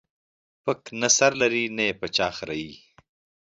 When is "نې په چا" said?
1.77-2.27